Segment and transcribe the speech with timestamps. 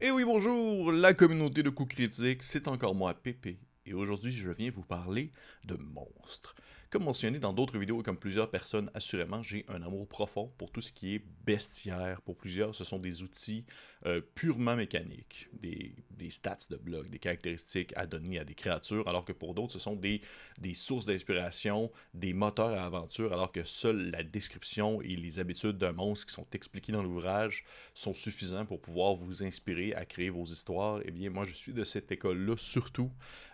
[0.00, 3.58] Et oui, bonjour, la communauté de coups critiques, c'est encore moi, Pépé.
[3.84, 5.32] Et aujourd'hui, je viens vous parler
[5.64, 6.54] de monstres.
[6.88, 10.80] Comme mentionné dans d'autres vidéos comme plusieurs personnes, assurément, j'ai un amour profond pour tout
[10.80, 12.22] ce qui est bestiaire.
[12.22, 13.64] Pour plusieurs, ce sont des outils
[14.06, 15.94] euh, purement mécaniques, des,
[16.30, 19.78] stats de blog, des caractéristiques à donner à des créatures, alors que pour d'autres, ce
[19.78, 20.20] sont des,
[20.60, 25.78] des sources d'inspiration, des moteurs à aventure, alors que seule la description et les habitudes
[25.78, 30.30] d'un monstre qui sont expliquées dans l'ouvrage sont suffisants pour pouvoir vous inspirer à créer
[30.30, 31.00] vos histoires.
[31.04, 33.10] Eh bien, moi, je suis de cette école-là surtout.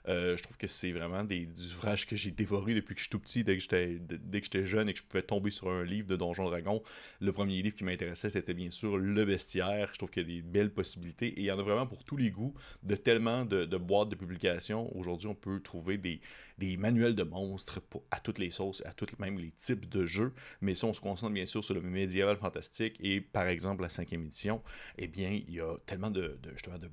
[0.09, 3.11] Euh, je trouve que c'est vraiment des, ouvrages que j'ai dévorés depuis que je suis
[3.11, 6.17] tout petit, dès que j'étais jeune et que je pouvais tomber sur un livre de
[6.17, 6.83] Donjon Dragon.
[7.21, 9.89] Le premier livre qui m'intéressait, c'était bien sûr Le Bestiaire.
[9.93, 12.31] Je trouve qu'il des belles possibilités et il y en a vraiment pour tous les
[12.31, 14.95] goûts, de tellement de, boîtes de publication.
[14.97, 16.21] Aujourd'hui, on peut trouver des,
[16.59, 17.81] des manuels de monstres
[18.11, 20.33] à toutes les sauces, à tous même les types de jeux.
[20.61, 23.89] Mais si on se concentre bien sûr sur le médiéval fantastique et par exemple la
[23.89, 24.63] cinquième édition,
[24.99, 26.39] eh bien, il y a tellement de,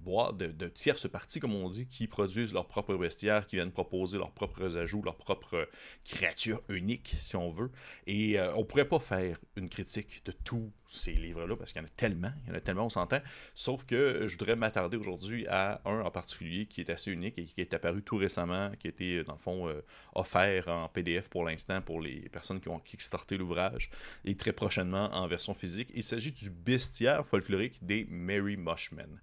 [0.04, 3.72] boîtes, de, de tierces parties, comme on dit, qui produisent leur propre bestiaires qui viennent
[3.72, 5.70] proposer leurs propres ajouts, leurs propres
[6.04, 7.72] créatures uniques, si on veut.
[8.08, 11.86] Et euh, on pourrait pas faire une critique de tous ces livres-là, parce qu'il y
[11.86, 13.20] en a tellement, il y en a tellement, on s'entend.
[13.56, 17.46] Sauf que je voudrais m'attarder aujourd'hui à un en particulier qui est assez unique et
[17.46, 19.82] qui est apparu tout récemment, qui a été, dans le fond, euh,
[20.16, 23.90] offert en PDF pour l'instant pour les personnes qui ont kickstarté l'ouvrage,
[24.26, 25.90] et très prochainement en version physique.
[25.94, 29.20] Il s'agit du bestiaire folklorique des Mary Mushmen.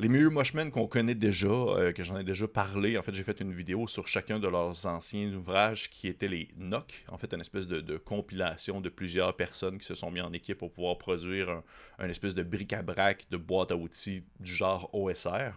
[0.00, 3.22] Les Mirror Mushmen qu'on connaît déjà, euh, que j'en ai déjà parlé, en fait, j'ai
[3.22, 7.34] fait une vidéo sur chacun de leurs anciens ouvrages qui étaient les NOC, en fait,
[7.34, 10.96] une espèce de, compilation de plusieurs personnes qui se sont mis en équipe pour pouvoir
[10.96, 11.62] produire
[11.98, 15.52] un, espèce de bric-à-brac de boîte à outils du genre OSR.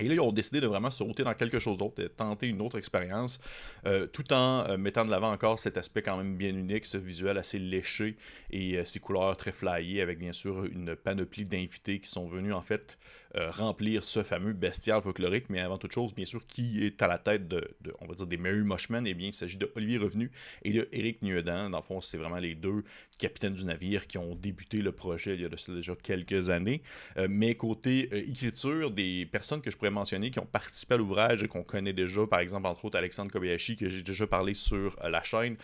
[0.00, 2.46] Et là, ils ont décidé de vraiment se router dans quelque chose d'autre, de tenter
[2.46, 3.40] une autre expérience,
[3.84, 6.96] euh, tout en euh, mettant de l'avant encore cet aspect quand même bien unique, ce
[6.96, 8.16] visuel assez léché
[8.50, 12.62] et ces couleurs très flyées, avec bien sûr une panoplie d'invités qui sont venus en
[12.62, 12.96] fait
[13.36, 17.08] euh, remplir ce fameux bestiaire folklorique, mais avant toute chose, bien sûr, qui est à
[17.08, 17.62] la tête de,
[18.00, 20.30] on va dire, des Mary Mushmen, eh bien, il s'agit de Olivier Revenu
[20.62, 21.68] et de Eric Nuedan.
[21.68, 22.84] Dans le fond, c'est vraiment les deux
[23.18, 26.80] capitaines du navire qui ont débuté le projet il y a déjà quelques années.
[27.18, 30.96] Euh, mais côté euh, écriture, des personnes que je pourrais mentionner qui ont participé à
[30.96, 34.54] l'ouvrage et qu'on connaît déjà, par exemple, entre autres, Alexandre Kobayashi, que j'ai déjà parlé
[34.54, 35.56] sur la chaîne,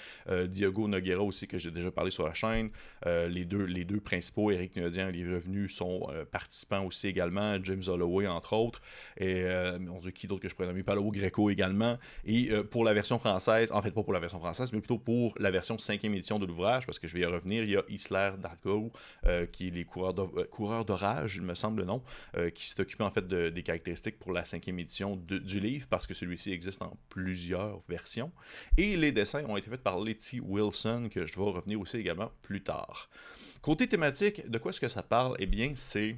[0.48, 2.70] Diogo Noguera aussi, que j'ai déjà parlé sur la chaîne.
[3.06, 7.53] les, deux, les deux principaux, Eric Nuedan et Olivier Revenu, sont participants aussi également.
[7.62, 8.80] James Holloway, entre autres.
[9.16, 10.82] Et euh, on dit qui d'autre que je pourrais nommer?
[11.12, 11.98] Greco également.
[12.24, 14.98] Et euh, pour la version française, en fait, pas pour la version française, mais plutôt
[14.98, 17.76] pour la version cinquième édition de l'ouvrage, parce que je vais y revenir, il y
[17.76, 18.92] a Isler Dargo,
[19.26, 22.02] euh, qui est les coureurs d'orage, il me semble le nom,
[22.54, 26.14] qui s'est occupé en fait des caractéristiques pour la cinquième édition du livre, parce que
[26.14, 28.32] celui-ci existe en plusieurs versions.
[28.76, 32.30] Et les dessins ont été faits par Letty Wilson, que je vais revenir aussi également
[32.42, 33.08] plus tard.
[33.62, 35.36] Côté thématique, de quoi est-ce que ça parle?
[35.38, 36.16] Eh bien, c'est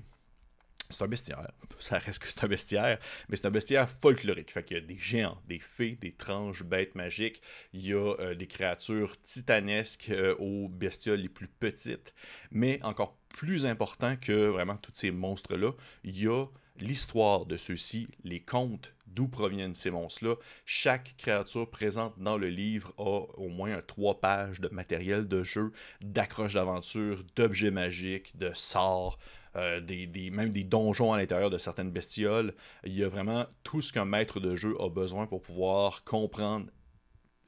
[0.88, 1.50] c'est un bestiaire.
[1.78, 2.98] Ça reste que c'est un bestiaire,
[3.28, 4.50] mais c'est un bestiaire folklorique.
[4.50, 7.42] Fait qu'il y a des géants, des fées, des tranches bêtes magiques.
[7.72, 12.14] Il y a euh, des créatures titanesques euh, aux bestioles les plus petites.
[12.50, 15.72] Mais encore plus important que vraiment tous ces monstres-là,
[16.04, 16.46] il y a
[16.80, 20.34] l'histoire de ceux-ci, les contes d'où proviennent ces monstres-là.
[20.64, 25.72] Chaque créature présente dans le livre a au moins trois pages de matériel de jeu,
[26.02, 29.18] d'accroches d'aventure, d'objets magiques, de sorts,
[29.56, 32.54] euh, des, même des donjons à l'intérieur de certaines bestioles.
[32.84, 36.66] Il y a vraiment tout ce qu'un maître de jeu a besoin pour pouvoir comprendre,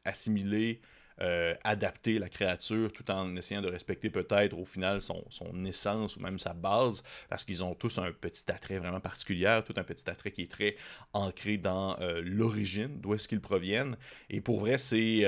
[0.07, 0.81] assimiler,
[1.21, 5.25] euh, adapter la créature tout en essayant de respecter peut-être au final son,
[5.65, 9.75] essence ou même sa base, parce qu'ils ont tous un petit attrait vraiment particulier, tout
[9.77, 10.77] un petit attrait qui est très
[11.13, 13.97] ancré dans euh, l'origine, d'où est-ce qu'ils proviennent.
[14.31, 15.27] Et pour vrai, c'est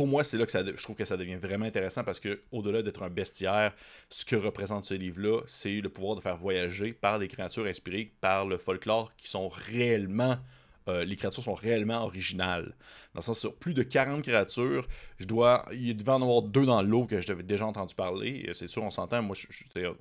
[0.00, 2.40] pour moi, c'est là que ça, je trouve que ça devient vraiment intéressant parce que,
[2.52, 3.74] au-delà d'être un bestiaire,
[4.08, 8.10] ce que représente ce livre-là, c'est le pouvoir de faire voyager par des créatures inspirées
[8.20, 10.38] par le folklore qui sont réellement.
[10.88, 12.74] Euh, les créatures sont réellement originales.
[13.14, 14.86] Dans le sens, sur plus de 40 créatures,
[15.18, 15.66] je dois.
[15.72, 18.48] Il devait en avoir deux dans l'eau que j'avais déjà entendu parler.
[18.54, 19.22] C'est sûr, on s'entend.
[19.22, 19.36] Moi,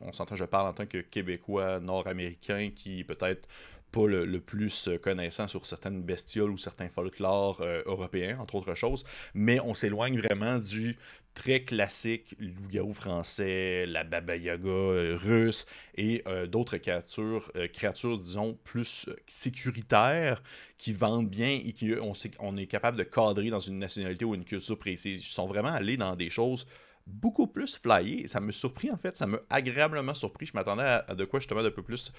[0.01, 3.47] on s'entend, je parle en tant que Québécois nord-américain qui peut-être
[3.91, 9.03] pas le, plus connaissant sur certaines bestioles ou certains folklores euh, européens, entre autres choses,
[9.33, 10.97] mais on s'éloigne vraiment du
[11.33, 15.65] très classique loup-garou français, la Baba Yaga euh, russe
[15.95, 20.41] et euh, d'autres créatures, créatures, disons, plus sécuritaires
[20.77, 24.35] qui vendent bien et qui on, on est capable de cadrer dans une nationalité ou
[24.35, 25.21] une culture précise.
[25.21, 26.65] Ils sont vraiment allés dans des choses
[27.09, 28.27] beaucoup plus flyées.
[28.27, 30.45] Ça me surpris en fait, ça m'a agréablement surpris.
[30.45, 32.11] Je m'attendais à, de quoi justement de peu plus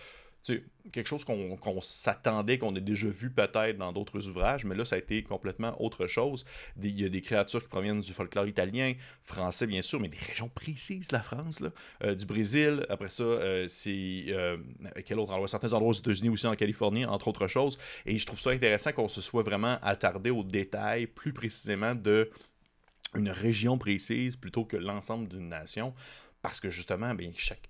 [0.93, 4.97] quelque chose qu'on s'attendait, qu'on a déjà vu peut-être dans d'autres ouvrages, mais là, ça
[4.97, 6.45] a été complètement autre chose.
[6.83, 10.19] il y a des créatures qui proviennent du folklore italien, français bien sûr, mais des
[10.19, 11.71] régions précises, la France, là,
[12.05, 12.87] euh, du Brésil.
[12.89, 14.57] Après ça, euh, c'est euh,
[15.05, 15.49] quel autre endroit?
[15.49, 17.79] Certains endroits aux États-Unis aussi, en Californie, entre autres choses.
[18.07, 22.31] Et je trouve ça intéressant qu'on se soit vraiment attardé aux détails plus précisément de
[23.15, 25.95] une région précise plutôt que l'ensemble d'une nation.
[26.43, 27.69] Parce que justement, bien, chaque,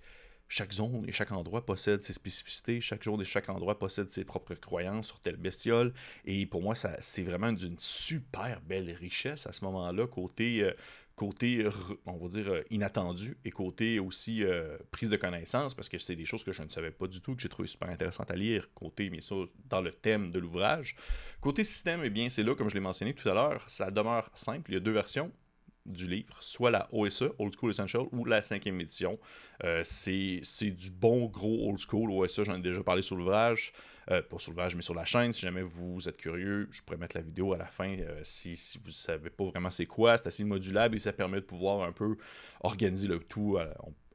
[0.51, 4.25] chaque zone et chaque endroit possède ses spécificités, chaque zone et chaque endroit possède ses
[4.25, 5.93] propres croyances sur telle bestiole.
[6.25, 10.73] Et pour moi, ça, c'est vraiment d'une super belle richesse à ce moment-là, côté, euh,
[11.15, 11.65] côté
[12.05, 16.17] on va dire, euh, inattendu et côté aussi euh, prise de connaissance, parce que c'est
[16.17, 18.35] des choses que je ne savais pas du tout, que j'ai trouvé super intéressantes à
[18.35, 19.35] lire, côté, mais ça,
[19.69, 20.97] dans le thème de l'ouvrage.
[21.39, 24.29] Côté système, eh bien, c'est là, comme je l'ai mentionné tout à l'heure, ça demeure
[24.33, 24.71] simple.
[24.71, 25.31] Il y a deux versions
[25.85, 29.19] du livre, soit la OSE, Old School Essential, ou la cinquième édition.
[29.63, 33.73] Euh, c'est du bon gros Old School OSE, j'en ai déjà parlé sur l'ouvrage,
[34.09, 35.33] euh, pas sur l'ouvrage, mais sur la chaîne.
[35.33, 38.55] Si jamais vous êtes curieux, je pourrais mettre la vidéo à la fin euh, si,
[38.55, 40.17] si, vous ne savez pas vraiment c'est quoi.
[40.17, 42.15] C'est assez modulable et ça permet de pouvoir un peu
[42.61, 43.57] organiser le tout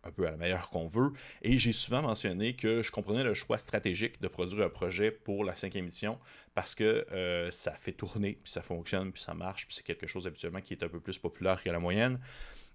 [0.07, 1.13] un peu à la meilleure qu'on veut.
[1.43, 5.45] Et j'ai souvent mentionné que je comprenais le choix stratégique de produire un projet pour
[5.45, 6.19] la cinquième édition
[6.55, 10.07] parce que euh, ça fait tourner, puis ça fonctionne, puis ça marche, puis c'est quelque
[10.07, 12.19] chose habituellement qui est un peu plus populaire que la moyenne.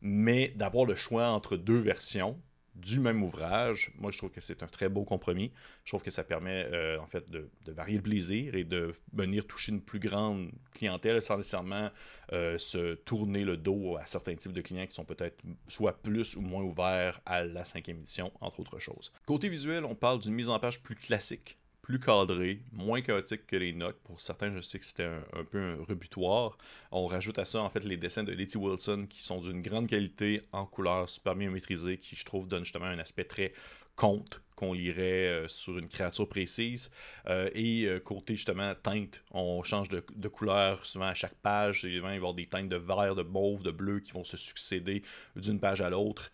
[0.02, 2.40] Mais d'avoir le choix entre deux versions,
[2.76, 3.92] du même ouvrage.
[3.98, 5.52] Moi, je trouve que c'est un très beau compromis.
[5.84, 9.46] Je trouve que ça permet, euh, en fait, de, varier le plaisir et de venir
[9.46, 11.90] toucher une plus grande clientèle sans nécessairement
[12.34, 16.36] euh, se tourner le dos à certains types de clients qui sont peut-être soit plus
[16.36, 19.12] ou moins ouverts à la cinquième édition, entre autres choses.
[19.26, 23.56] Côté visuel, on parle d'une mise en page plus classique plus cadré, moins chaotique que
[23.56, 24.00] les notes.
[24.04, 26.58] Pour certains, je sais que c'était un, peu un rebutoir.
[26.92, 29.88] On rajoute à ça, en fait, les dessins de Letty Wilson qui sont d'une grande
[29.88, 33.54] qualité, en couleur, super bien maîtrisés, qui, je trouve, donnent justement un aspect très
[33.96, 36.92] conte qu'on lirait euh, sur une créature précise.
[37.28, 41.84] Euh, et euh, côté justement teinte, on change de, couleur souvent à chaque page.
[41.84, 44.38] Il va y avoir des teintes de vert, de mauve, de bleu qui vont se
[44.38, 45.02] succéder
[45.36, 46.32] d'une page à l'autre.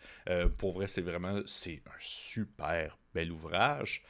[0.57, 4.03] pour vrai, c'est vraiment c'est un super bel ouvrage.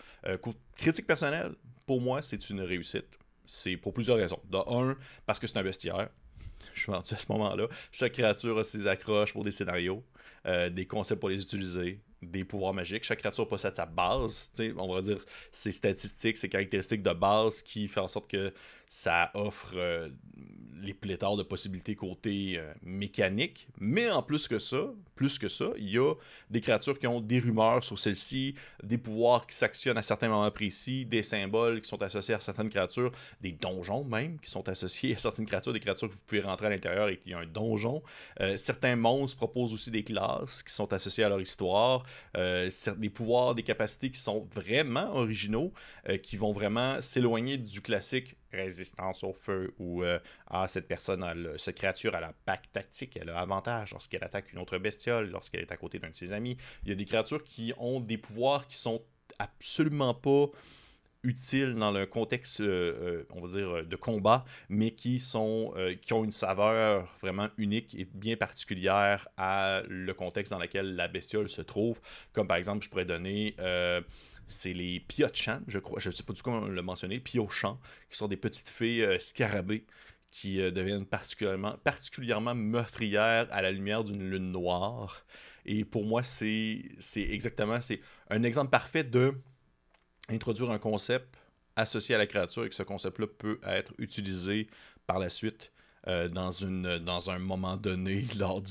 [0.75, 1.54] critique personnelle,
[1.86, 3.18] pour moi, c'est une réussite.
[3.45, 4.39] C'est pour plusieurs raisons.
[4.50, 6.09] De un, parce que c'est un bestiaire.
[6.74, 7.68] Je suis vendu à ce moment-là.
[7.92, 10.04] Chaque créature a ses accroches pour des scénarios,
[10.45, 13.04] des concepts pour les utiliser, des pouvoirs magiques.
[13.04, 17.88] Chaque créature possède sa base, on va dire ses statistiques, ses caractéristiques de base qui
[17.88, 18.54] fait en sorte que
[18.88, 20.07] ça offre euh,
[20.81, 23.68] les pléthores de possibilités côté euh, mécanique.
[23.80, 24.78] Mais en plus que ça,
[25.16, 26.13] plus que ça, il y a
[26.50, 30.50] des créatures qui ont des rumeurs sur celles-ci, des pouvoirs qui s'actionnent à certains moments
[30.51, 33.12] précis, des symboles qui sont associés à certaines créatures,
[33.42, 36.68] des donjons même qui sont associés à certaines créatures, des créatures que vous pouvez rentrer
[36.68, 38.04] à l'intérieur et qu'il y a un donjon.
[38.40, 42.04] Euh, certains monstres proposent aussi des classes qui sont associées à leur histoire,
[42.36, 45.74] des pouvoirs, des capacités qui sont vraiment originaux,
[46.22, 51.25] qui vont vraiment s'éloigner du classique résistance au feu ou euh, ah, cette personne,
[51.57, 55.61] cette créature a la pack tactique, elle a avantage lorsqu'elle attaque une autre bestiole, lorsqu'elle
[55.61, 56.57] est à côté d'un de ses amis.
[56.83, 59.01] Il y a des créatures qui ont des pouvoirs qui sont
[59.39, 60.47] absolument pas
[61.23, 66.13] utiles dans le contexte, euh, euh, on va dire, de combat, mais qui, sont, qui
[66.13, 71.49] ont une saveur vraiment unique et bien particulière à le contexte dans lequel la bestiole
[71.49, 71.99] se trouve.
[72.33, 73.55] Comme par exemple, je pourrais donner
[74.47, 77.79] c'est les Piotchan, je crois, je ne sais pas du coup comment le mentionner, Piochan,
[78.09, 79.85] qui sont des petites filles euh, scarabées
[80.31, 85.25] qui euh, deviennent particulièrement, particulièrement meurtrières à la lumière d'une lune noire.
[85.65, 87.99] Et pour moi, c'est exactement, c'est
[88.29, 89.33] un exemple parfait de
[90.29, 91.38] introduire un concept
[91.75, 94.68] associé à la créature et que ce concept-là peut être utilisé
[95.06, 95.71] par la suite
[96.07, 98.61] euh, dans, une, dans un moment donné lors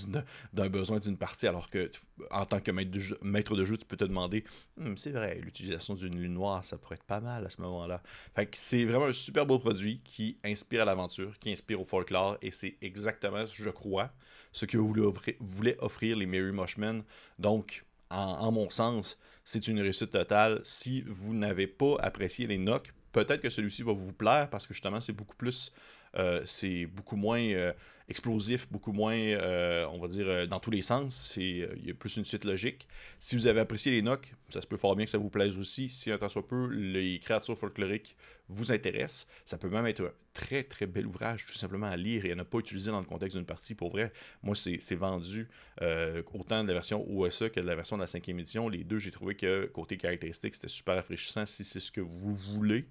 [0.52, 1.90] d'un besoin d'une partie, alors que
[2.30, 4.44] en tant que maître de jeu, maître de jeu tu peux te demander
[4.76, 8.02] hmm, c'est vrai, l'utilisation d'une lune noire, ça pourrait être pas mal à ce moment-là.
[8.34, 11.84] Fait que c'est vraiment un super beau produit qui inspire à l'aventure, qui inspire au
[11.84, 14.10] folklore, et c'est exactement, je crois,
[14.52, 14.94] ce que vous
[15.40, 17.02] voulez offrir, les Mary Mushmen.
[17.38, 20.60] Donc, en, mon sens, c'est une réussite totale.
[20.64, 24.74] Si vous n'avez pas apprécié les Nocs, peut-être que celui-ci va vous plaire parce que
[24.74, 25.72] justement, c'est beaucoup plus
[26.16, 27.72] euh, c'est beaucoup moins euh,
[28.08, 31.34] explosif, beaucoup moins, euh, on va dire, dans tous les sens.
[31.36, 32.88] Il y a plus une suite logique.
[33.18, 35.56] Si vous avez apprécié les Nocs, ça se peut fort bien que ça vous plaise
[35.56, 35.88] aussi.
[35.88, 38.16] Si un temps soit peu, les créatures folkloriques
[38.48, 42.26] vous intéressent, ça peut même être un très très bel ouvrage tout simplement à lire
[42.26, 43.74] et à ne pas utiliser dans le contexte d'une partie.
[43.74, 45.48] Pour vrai, moi, c'est vendu
[46.32, 48.68] autant de la version OSE que de la version de la cinquième édition.
[48.68, 52.34] Les deux, j'ai trouvé que côté caractéristique, c'était super rafraîchissant si c'est ce que vous
[52.34, 52.86] voulez.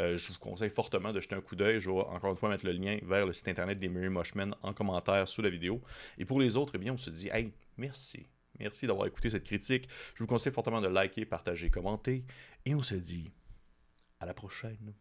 [0.00, 1.78] Euh, je vous conseille fortement de jeter un coup d'œil.
[1.78, 4.54] Je vais encore une fois mettre le lien vers le site internet des Mary Mushmen
[4.62, 5.82] en commentaire sous la vidéo.
[6.18, 8.26] Et pour les autres, eh bien, on se dit, hey, merci.
[8.58, 9.88] Merci d'avoir écouté cette critique.
[10.14, 12.24] Je vous conseille fortement de liker, partager, commenter.
[12.64, 13.30] Et on se dit
[14.20, 14.94] à la prochaine.